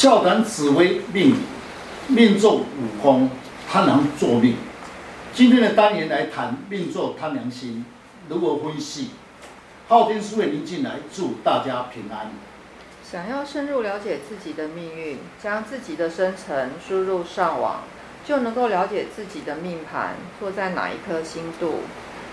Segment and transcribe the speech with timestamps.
[0.00, 1.34] 笑谈紫微命，
[2.06, 2.64] 命坐午
[3.02, 3.28] 宫，
[3.68, 4.54] 贪狼坐命。
[5.34, 7.84] 今天的单元来谈命坐贪狼星
[8.28, 9.10] 如何分析。
[9.88, 12.30] 昊天书院您进来，祝大家平安。
[13.02, 17.80] 想要深入了解自己的命运，将自己的生辰输入上网，
[18.24, 21.80] 就能够了解自己的命盘坐在哪一颗星度，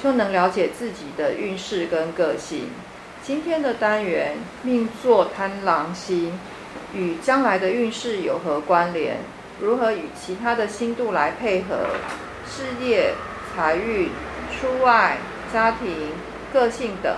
[0.00, 2.68] 就能了解自己的运势跟个性。
[3.24, 6.38] 今天的单元命坐贪狼星。
[6.94, 9.18] 与将来的运势有何关联？
[9.60, 11.86] 如何与其他的星度来配合？
[12.46, 13.14] 事业、
[13.54, 14.10] 财运、
[14.50, 15.18] 出外、
[15.52, 16.12] 家庭、
[16.52, 17.14] 个性等。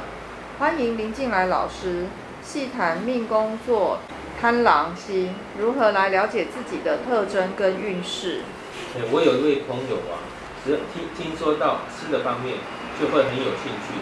[0.59, 2.07] 欢迎林进来老师
[2.43, 4.01] 细谈命宫坐
[4.41, 8.41] 贪狼星，如何来了解自己的特征跟运势。
[9.13, 10.19] 我有一位朋友啊，
[10.65, 12.57] 只听听说到吃的方面
[13.01, 14.01] 就会很有兴趣。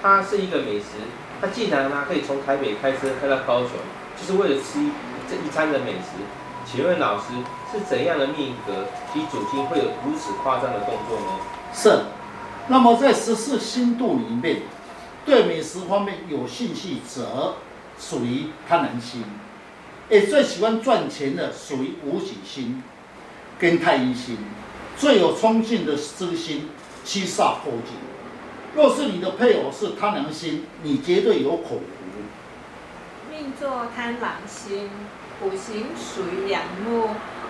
[0.00, 0.98] 他是一个美食，
[1.40, 3.70] 他既然呢可以从台北开车开到高雄。
[4.20, 4.78] 就是为了吃
[5.28, 6.10] 这一餐的美食，
[6.64, 7.26] 请问老师
[7.72, 11.40] 是怎样的命格及主星会有如此夸张的动作呢？
[11.74, 12.00] 是，
[12.68, 14.62] 那么在十四星度里面，
[15.24, 17.56] 对美食方面有兴趣者
[17.98, 19.24] 属于贪婪星，
[20.08, 22.82] 也最喜欢赚钱的属于武曲星
[23.58, 24.36] 跟太阴星，
[24.96, 26.68] 最有冲劲的之星
[27.04, 27.94] 七煞破军。
[28.74, 31.78] 若是你的配偶是贪婪星，你绝对有口福。
[33.42, 34.88] 命坐贪狼星，
[35.40, 37.08] 五行属于两木，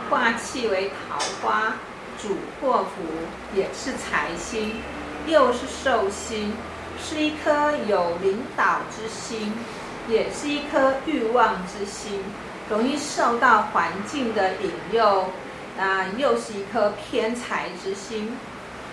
[0.09, 1.75] 化气为桃花，
[2.19, 3.03] 主祸福，
[3.55, 4.77] 也是财星，
[5.27, 6.55] 又是寿星，
[6.99, 9.53] 是一颗有领导之心，
[10.09, 12.25] 也是一颗欲望之心，
[12.71, 15.29] 容易受到环境的引诱，
[15.79, 18.35] 啊，又是一颗偏财之心。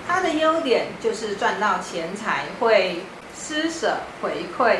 [0.05, 3.01] 它的优点就是赚到钱财会
[3.33, 4.79] 施舍回馈。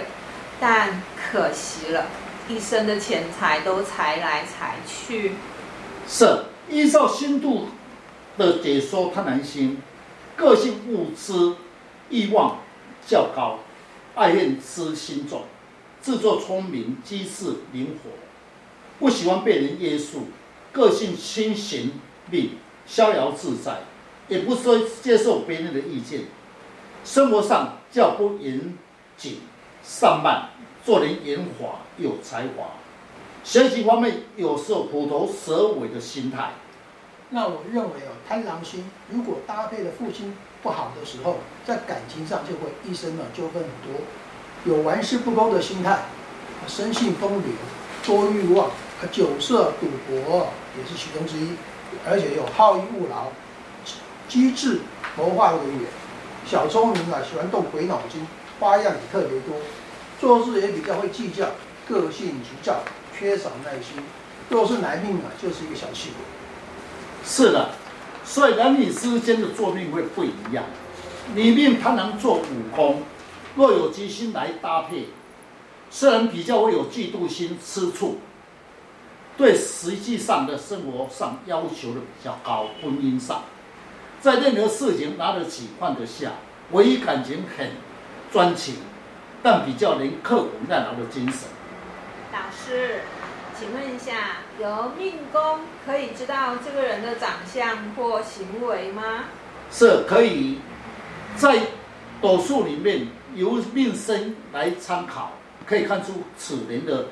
[0.59, 2.07] 但可惜了，
[2.49, 5.31] 一生的钱财都财来财去。
[6.07, 7.69] 是依照星度
[8.38, 9.81] 的解说，贪狼星
[10.35, 11.55] 个性物质
[12.09, 12.59] 欲望
[13.08, 13.59] 较高，
[14.15, 15.43] 爱恨之心重，
[16.02, 18.09] 自作聪明，机智灵活，
[18.99, 20.27] 不喜欢被人约束，
[20.73, 21.92] 个性清闲
[22.30, 23.83] 命，逍遥自在，
[24.27, 26.23] 也不说接受别人的意见，
[27.05, 28.77] 生活上较不严
[29.15, 29.42] 谨。
[29.89, 30.50] 上慢，
[30.86, 32.73] 做人圆滑有才华，
[33.44, 36.52] 学习方面有时候虎头蛇尾的心态。
[37.32, 44.02] 那我认为哦，贪狼星如果搭配的父亲不好的时候，在感情上就会一生呢纠纷很多，
[44.64, 46.04] 有玩世不恭的心态，
[46.67, 47.52] 生性风流，
[48.05, 48.70] 多欲望，
[49.11, 51.54] 酒色赌博也是其中之一，
[52.08, 53.30] 而且有好逸恶劳，
[54.28, 54.82] 机智
[55.17, 55.89] 谋划为远，
[56.45, 58.28] 小聪明啊，喜欢动鬼脑筋。
[58.60, 59.55] 花样也特别多，
[60.19, 61.47] 做事也比较会计较，
[61.87, 62.83] 个性急躁，
[63.17, 64.03] 缺少耐心。
[64.49, 66.25] 若是男命啊，就是一个小气鬼。
[67.23, 67.69] 是的，
[68.25, 70.65] 所以男女之间的作命会不一样。
[71.33, 72.43] 女命贪狼坐午
[72.75, 73.03] 宫，
[73.55, 75.09] 若有吉星来搭配，
[75.89, 78.17] 虽然比较会有嫉妒心吃醋，
[79.37, 82.67] 对实际上的生活上要求的比较高。
[82.81, 83.43] 婚姻上，
[84.19, 86.31] 在任何事情拿得起放得下，
[86.71, 87.71] 唯一感情很。
[88.31, 88.75] 专情，
[89.42, 91.50] 但比较能刻苦耐劳的精神。
[92.32, 93.02] 老师，
[93.58, 99.26] 请问一下，由命宫可以知道这个人的长相或行为吗？
[99.72, 100.60] 是可以，
[101.36, 101.60] 在
[102.22, 105.33] 斗数里面由命生来参考，
[105.66, 107.05] 可以看出此人的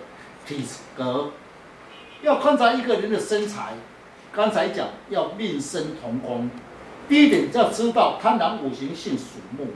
[0.46, 1.32] 体格。
[2.22, 3.74] 要观察一个人的身材，
[4.34, 6.50] 刚才讲要命生同宫。
[7.08, 9.68] 第一点要知道贪狼五行性属木。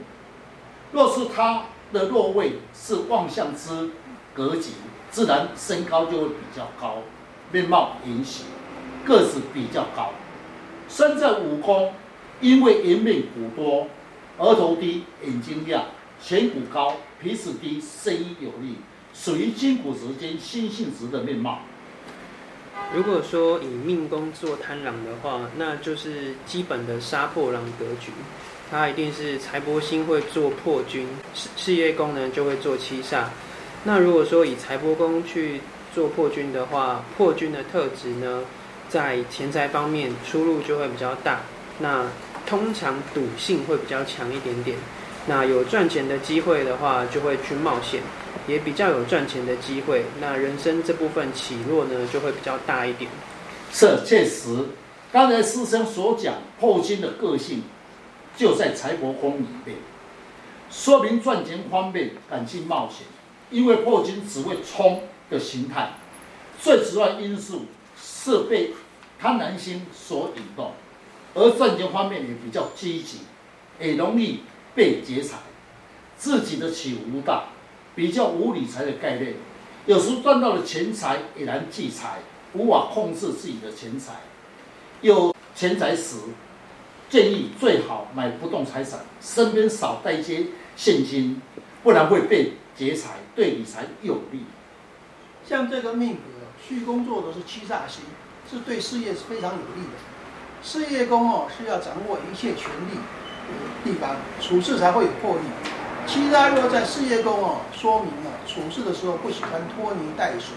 [0.92, 1.62] 若是他
[1.92, 3.90] 的落位是望相之
[4.34, 4.70] 格局，
[5.10, 7.02] 自然身高就会比较高，
[7.50, 8.46] 面貌圆形，
[9.04, 10.10] 个子比较高。
[10.88, 11.92] 身在五宫，
[12.40, 13.86] 因为颜面骨多，
[14.38, 15.84] 额头低，眼睛亮，
[16.22, 18.76] 颧骨高，鼻子低，声音有力，
[19.12, 21.60] 属于筋骨质兼心性质的面貌。
[22.94, 28.12] 如果说以命宫做贪狼的话，那就是基本的杀破狼格局。
[28.72, 33.24] 他一定是财帛星会做破军，事事业功能就会做七煞。
[33.84, 35.60] 那如果说以财帛宫去
[35.94, 38.44] 做破军的话，破军的特质呢，
[38.88, 41.40] 在钱财方面出入就会比较大。
[41.80, 42.06] 那
[42.46, 44.78] 通常赌性会比较强一点点。
[45.26, 48.00] 那有赚钱的机会的话，就会去冒险，
[48.48, 50.02] 也比较有赚钱的机会。
[50.18, 53.10] 那人生这部分起落呢，就会比较大一点。
[53.70, 54.64] 是，确实，
[55.12, 57.62] 刚才师生所讲破军的个性。
[58.36, 59.76] 就在财帛宫里面，
[60.70, 63.06] 说明赚钱方面敢去冒险，
[63.50, 65.92] 因为破军只会冲的形态，
[66.60, 67.66] 最主要因素
[68.00, 68.72] 是被
[69.20, 70.72] 贪婪心所引动，
[71.34, 73.18] 而赚钱方面也比较积极，
[73.78, 74.40] 也容易
[74.74, 75.36] 被劫财，
[76.16, 77.44] 自己的起伏大，
[77.94, 79.34] 比较无理财的概念，
[79.86, 82.20] 有时赚到了钱财也难聚财，
[82.54, 84.14] 无法控制自己的钱财。
[85.02, 86.16] 有钱财时，
[87.12, 88.82] 建议最好买不动产，
[89.20, 91.42] 身边少带一些现金，
[91.82, 94.46] 不然会被劫财，对理财有利。
[95.46, 96.20] 像这个命格，
[96.66, 98.00] 戌宫坐的是七煞星，
[98.50, 100.62] 是对事业是非常有利的。
[100.62, 103.52] 事业宫哦，是要掌握一切权力的
[103.84, 105.42] 地方，处事才会有魄力。
[106.06, 110.54] 七煞若在事业宫哦，说明了处事的时候不喜欢拖泥带水，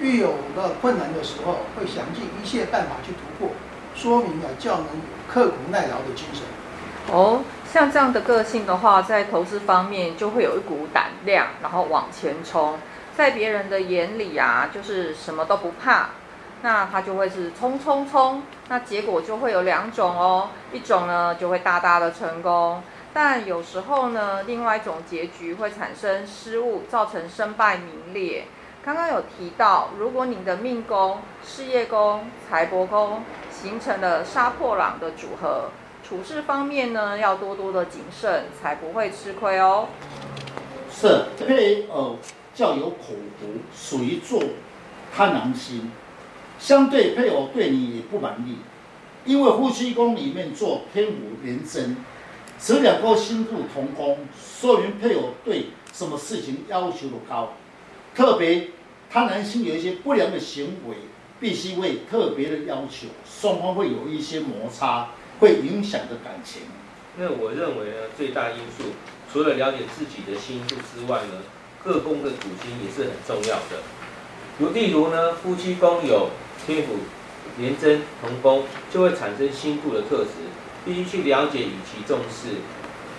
[0.00, 3.52] 遇有了困难的时候，会想尽一切办法去突破，
[3.94, 6.42] 说明了较能有刻苦耐劳的精神。
[7.12, 12.78] 哦，像这样的个性的话，在投资方面就会有一股胆量，然后往前冲，
[13.16, 16.08] 在别人的眼里啊，就是什么都不怕，
[16.62, 22.82] 那他就会是冲冲冲，那结果就会有两种哦，一种呢就会大大的成功。
[23.12, 28.46] 但有时候呢，另外一种结局会产生失误，造成身败名裂。
[28.84, 33.22] 刚刚有提到，如果你的命宫、事业宫、财帛宫
[33.64, 35.70] 形成了杀破狼的组合，
[36.06, 39.88] 处事方面呢，要多多的谨慎，才不会吃亏哦。
[40.92, 42.18] 是配偶
[42.54, 44.42] 较有口福，属于做
[45.16, 45.90] 贪狼星，
[46.58, 48.58] 相对配偶对你也不满意，
[49.24, 51.12] 因为夫妻宫里面做天府
[51.42, 51.96] 连贞。
[52.58, 57.54] 此两颗星度同宫，说明配偶对什么事情要求的高，
[58.14, 58.68] 特别
[59.10, 60.96] 贪狼星有一些不良的行为，
[61.44, 65.08] 必须为特别的要求，双方会有一些摩擦，
[65.38, 66.62] 会影响的感情。
[67.18, 68.84] 那我认为呢，最大因素
[69.30, 71.42] 除了了解自己的星度之外呢，
[71.84, 73.82] 各宫的主星也是很重要的。
[74.58, 76.30] 如例如呢，夫妻宫有
[76.64, 76.94] 天府
[77.58, 80.30] 廉贞同宫，就会产生星度的特质。
[80.86, 82.56] 必须去了解，与其重视。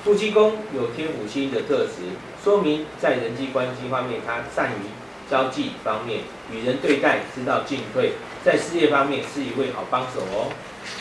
[0.03, 2.09] 夫妻宫有天府星的特质，
[2.43, 4.89] 说明在人际关系方面，他善于
[5.29, 8.13] 交际方面，与人对待知道进退，
[8.43, 10.51] 在事业方面是一位好帮手哦。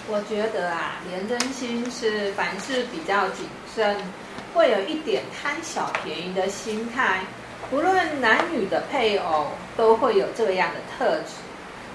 [0.08, 3.96] 我觉得啊，廉贞星是凡事比较谨慎，
[4.54, 7.20] 会有一点贪小便宜的心态。
[7.70, 11.34] 无论男女的配偶，都会有这样的特质。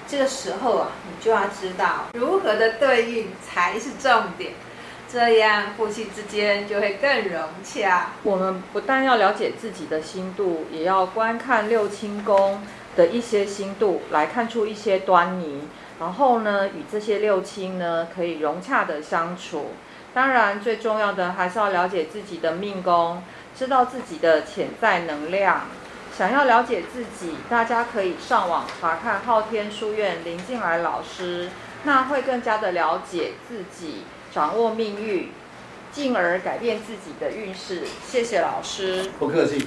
[0.06, 4.52] 这个时候啊，你就要知道如何的对应才是重点，
[5.12, 8.10] 这样夫妻之间就会更融洽。
[8.22, 12.62] 我们不但要了解自己的星度，也要观看六亲宫
[12.96, 15.62] 的一些星度，来看出一些端倪。
[15.98, 19.72] 然后呢，与这些六亲呢，可以融洽的相处。
[20.14, 23.22] 当然，最重要的还是要了解自己的命宫，
[23.56, 25.62] 知道自己的潜在能量。
[26.16, 31.48] 想要了解自己，大家可以上网查看昊天书院林进来老师，
[31.84, 35.28] 那会更加的了解自己，掌握命运，
[35.92, 37.82] 进而改变自己的运势。
[38.06, 39.66] 谢谢老师，不客气。